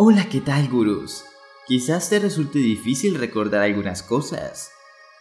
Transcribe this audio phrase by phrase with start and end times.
[0.00, 1.24] Hola, ¿qué tal, gurús?
[1.66, 4.70] Quizás te resulte difícil recordar algunas cosas,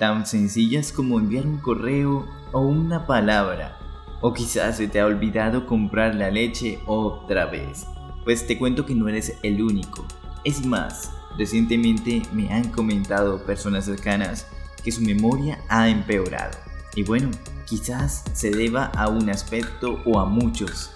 [0.00, 3.78] tan sencillas como enviar un correo o una palabra,
[4.20, 7.86] o quizás se te ha olvidado comprar la leche otra vez.
[8.24, 10.04] Pues te cuento que no eres el único.
[10.42, 14.48] Es más, recientemente me han comentado personas cercanas
[14.82, 16.58] que su memoria ha empeorado.
[16.96, 17.30] Y bueno,
[17.64, 20.90] quizás se deba a un aspecto o a muchos.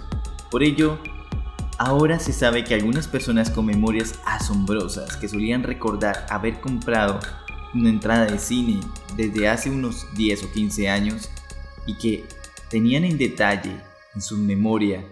[0.51, 0.99] Por ello,
[1.79, 7.21] Ahora se sabe que algunas personas con memorias asombrosas que solían recordar haber comprado
[7.73, 8.81] una entrada de cine
[9.17, 11.31] desde hace unos 10 o 15 años
[11.87, 12.25] y que
[12.69, 13.81] tenían en detalle
[14.13, 15.05] en su memoria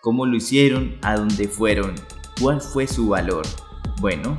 [0.00, 1.96] cómo lo hicieron, a dónde fueron,
[2.40, 3.44] cuál fue su valor.
[4.00, 4.36] Bueno,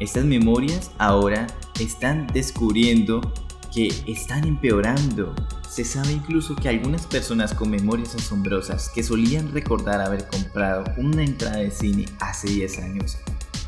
[0.00, 1.46] estas memorias ahora
[1.80, 3.32] están descubriendo
[3.72, 5.34] que están empeorando
[5.68, 11.24] se sabe incluso que algunas personas con memorias asombrosas que solían recordar haber comprado una
[11.24, 13.18] entrada de cine hace 10 años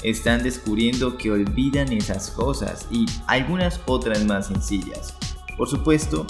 [0.02, 5.14] están descubriendo que olvidan esas cosas y algunas otras más sencillas.
[5.56, 6.26] Por supuesto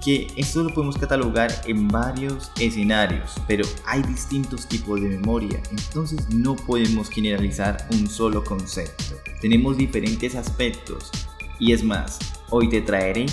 [0.00, 6.30] que esto lo podemos catalogar en varios escenarios, pero hay distintos tipos de memoria, entonces
[6.30, 9.16] no podemos generalizar un solo concepto.
[9.40, 11.10] Tenemos diferentes aspectos
[11.60, 13.26] y es más, hoy te traeré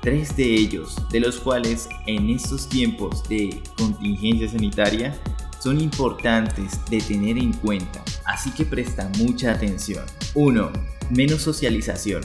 [0.00, 5.14] tres de ellos, de los cuales en estos tiempos de contingencia sanitaria
[5.60, 10.04] son importantes de tener en cuenta, así que presta mucha atención.
[10.34, 10.72] 1.
[11.10, 12.22] Menos socialización.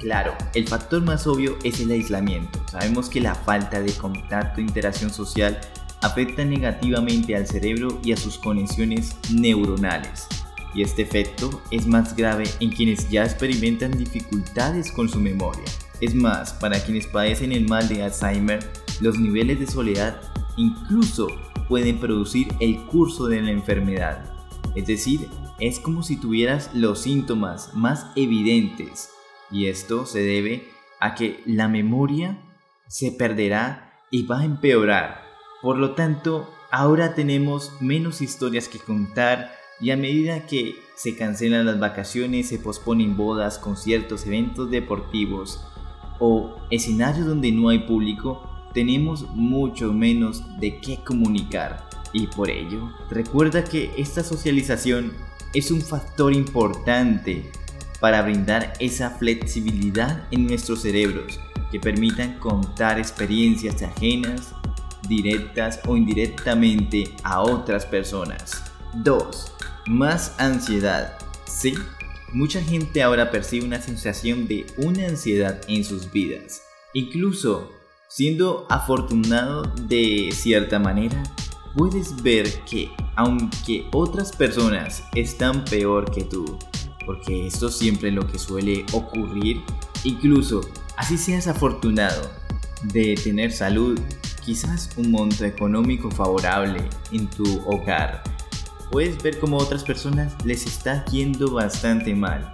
[0.00, 2.60] Claro, el factor más obvio es el aislamiento.
[2.70, 5.58] Sabemos que la falta de contacto e interacción social
[6.02, 10.28] afecta negativamente al cerebro y a sus conexiones neuronales.
[10.76, 15.64] Y este efecto es más grave en quienes ya experimentan dificultades con su memoria.
[16.02, 18.60] Es más, para quienes padecen el mal de Alzheimer,
[19.00, 20.20] los niveles de soledad
[20.58, 21.28] incluso
[21.66, 24.22] pueden producir el curso de la enfermedad.
[24.74, 29.10] Es decir, es como si tuvieras los síntomas más evidentes
[29.50, 30.68] y esto se debe
[31.00, 32.38] a que la memoria
[32.86, 35.22] se perderá y va a empeorar.
[35.62, 41.66] Por lo tanto, ahora tenemos menos historias que contar y a medida que se cancelan
[41.66, 45.66] las vacaciones, se posponen bodas, conciertos, eventos deportivos,
[46.18, 51.88] o escenarios donde no hay público, tenemos mucho menos de qué comunicar.
[52.12, 55.12] Y por ello, recuerda que esta socialización
[55.52, 57.50] es un factor importante
[58.00, 64.54] para brindar esa flexibilidad en nuestros cerebros que permitan contar experiencias ajenas,
[65.08, 68.62] directas o indirectamente a otras personas.
[68.94, 69.55] 2.
[69.86, 71.18] Más ansiedad.
[71.46, 71.74] Sí,
[72.32, 76.60] Mucha gente ahora percibe una sensación de una ansiedad en sus vidas.
[76.92, 77.70] Incluso
[78.08, 81.22] siendo afortunado de cierta manera,
[81.76, 86.58] puedes ver que aunque otras personas están peor que tú,
[87.06, 89.62] porque esto siempre es lo que suele ocurrir,
[90.02, 90.62] incluso
[90.96, 92.28] así seas afortunado
[92.82, 93.98] de tener salud,
[94.44, 96.82] quizás un monto económico favorable
[97.12, 98.22] en tu hogar,
[98.90, 102.50] puedes ver cómo otras personas les está yendo bastante mal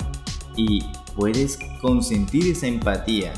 [0.57, 0.83] y
[1.15, 3.33] puedes consentir esa empatía,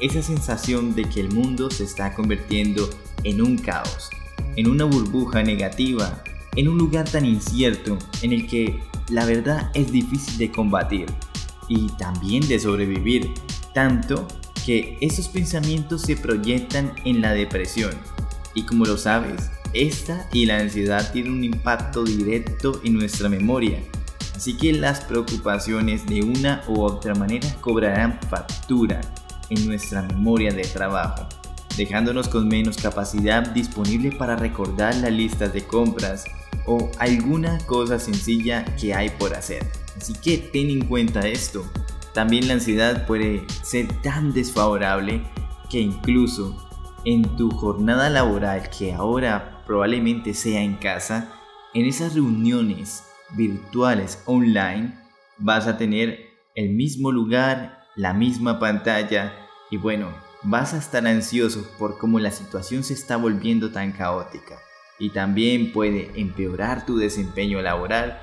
[0.00, 2.88] esa sensación de que el mundo se está convirtiendo
[3.24, 4.08] en un caos,
[4.56, 6.22] en una burbuja negativa,
[6.56, 11.06] en un lugar tan incierto en el que la verdad es difícil de combatir
[11.68, 13.34] y también de sobrevivir,
[13.74, 14.26] tanto
[14.66, 17.92] que esos pensamientos se proyectan en la depresión.
[18.54, 23.78] Y como lo sabes, esta y la ansiedad tienen un impacto directo en nuestra memoria,
[24.34, 29.00] así que las preocupaciones de una u otra manera cobrarán factura
[29.50, 31.28] en nuestra memoria de trabajo,
[31.76, 36.24] dejándonos con menos capacidad disponible para recordar las listas de compras
[36.66, 39.66] o alguna cosa sencilla que hay por hacer.
[39.96, 41.64] Así que ten en cuenta esto.
[42.14, 45.22] También la ansiedad puede ser tan desfavorable
[45.68, 46.68] que incluso
[47.04, 51.32] en tu jornada laboral que ahora probablemente sea en casa,
[51.74, 53.04] en esas reuniones
[53.36, 54.98] virtuales online
[55.38, 59.32] vas a tener el mismo lugar, la misma pantalla
[59.70, 60.08] y bueno,
[60.42, 64.58] vas a estar ansioso por cómo la situación se está volviendo tan caótica
[64.98, 68.20] y también puede empeorar tu desempeño laboral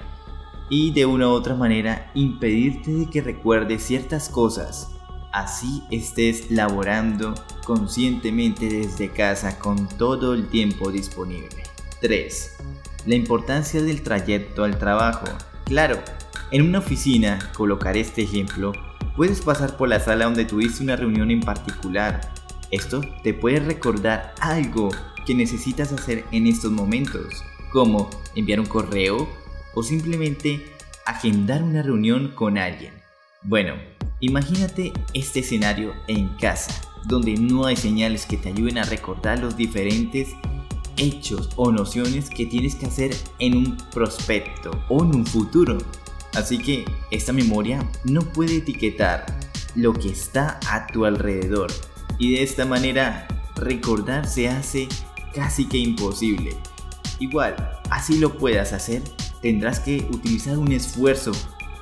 [0.69, 4.96] y de una u otra manera impedirte de que recuerdes ciertas cosas
[5.37, 11.61] así estés laborando conscientemente desde casa con todo el tiempo disponible.
[12.01, 12.57] 3.
[13.05, 15.27] La importancia del trayecto al trabajo.
[15.65, 15.99] Claro,
[16.51, 18.71] en una oficina, colocar este ejemplo,
[19.15, 22.21] puedes pasar por la sala donde tuviste una reunión en particular.
[22.71, 24.89] Esto te puede recordar algo
[25.27, 29.29] que necesitas hacer en estos momentos, como enviar un correo
[29.75, 30.65] o simplemente
[31.05, 32.93] agendar una reunión con alguien.
[33.43, 33.75] Bueno,
[34.19, 36.73] imagínate este escenario en casa,
[37.05, 40.29] donde no hay señales que te ayuden a recordar los diferentes
[40.97, 45.77] hechos o nociones que tienes que hacer en un prospecto o en un futuro.
[46.33, 49.25] Así que esta memoria no puede etiquetar
[49.75, 51.71] lo que está a tu alrededor
[52.17, 54.87] y de esta manera recordar se hace
[55.33, 56.57] casi que imposible.
[57.19, 57.55] Igual,
[57.89, 59.03] así lo puedas hacer,
[59.41, 61.31] tendrás que utilizar un esfuerzo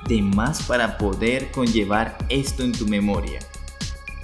[0.08, 3.40] de más para poder conllevar esto en tu memoria.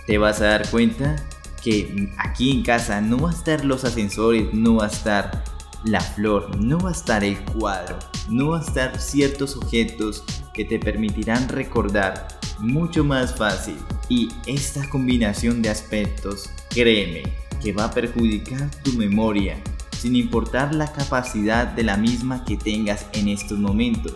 [0.07, 1.17] Te vas a dar cuenta
[1.63, 5.45] que aquí en casa no va a estar los ascensores, no va a estar
[5.85, 7.99] la flor, no va a estar el cuadro,
[8.29, 10.25] no va a estar ciertos objetos
[10.55, 13.77] que te permitirán recordar mucho más fácil.
[14.09, 17.23] Y esta combinación de aspectos, créeme,
[17.63, 19.57] que va a perjudicar tu memoria,
[19.97, 24.15] sin importar la capacidad de la misma que tengas en estos momentos.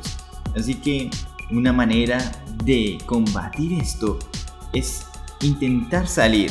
[0.56, 1.10] Así que
[1.50, 2.18] una manera
[2.64, 4.18] de combatir esto
[4.72, 5.06] es
[5.40, 6.50] intentar salir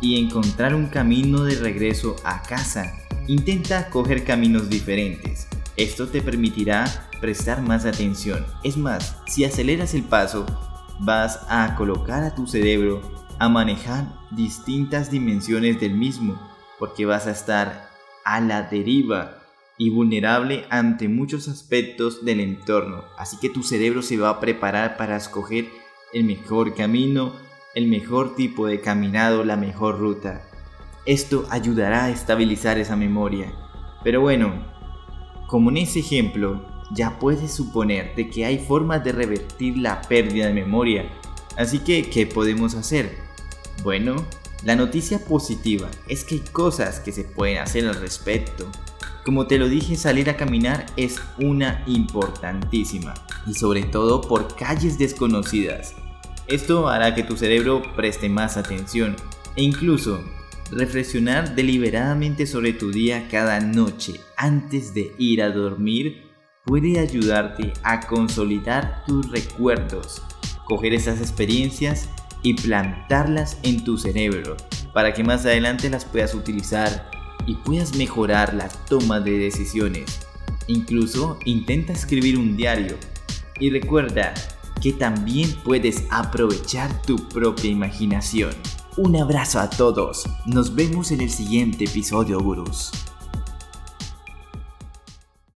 [0.00, 2.92] y encontrar un camino de regreso a casa.
[3.26, 5.48] Intenta coger caminos diferentes.
[5.76, 6.84] Esto te permitirá
[7.20, 8.44] prestar más atención.
[8.62, 10.44] Es más, si aceleras el paso,
[11.00, 13.00] vas a colocar a tu cerebro
[13.38, 16.40] a manejar distintas dimensiones del mismo,
[16.78, 17.88] porque vas a estar
[18.24, 19.43] a la deriva
[19.76, 23.04] y vulnerable ante muchos aspectos del entorno.
[23.18, 25.68] Así que tu cerebro se va a preparar para escoger
[26.12, 27.32] el mejor camino,
[27.74, 30.42] el mejor tipo de caminado, la mejor ruta.
[31.06, 33.52] Esto ayudará a estabilizar esa memoria.
[34.02, 34.64] Pero bueno,
[35.48, 40.46] como en ese ejemplo, ya puedes suponer de que hay formas de revertir la pérdida
[40.46, 41.10] de memoria.
[41.56, 43.16] Así que, ¿qué podemos hacer?
[43.82, 44.16] Bueno,
[44.64, 48.66] la noticia positiva es que hay cosas que se pueden hacer al respecto.
[49.24, 53.14] Como te lo dije, salir a caminar es una importantísima
[53.46, 55.94] y sobre todo por calles desconocidas.
[56.46, 59.16] Esto hará que tu cerebro preste más atención
[59.56, 60.22] e incluso
[60.70, 66.24] reflexionar deliberadamente sobre tu día cada noche antes de ir a dormir
[66.66, 70.20] puede ayudarte a consolidar tus recuerdos,
[70.66, 72.10] coger esas experiencias
[72.42, 74.56] y plantarlas en tu cerebro
[74.92, 77.10] para que más adelante las puedas utilizar
[77.46, 80.20] y puedas mejorar la toma de decisiones.
[80.66, 82.96] Incluso intenta escribir un diario
[83.60, 84.34] y recuerda
[84.80, 88.52] que también puedes aprovechar tu propia imaginación.
[88.96, 92.92] Un abrazo a todos, nos vemos en el siguiente episodio, gurús.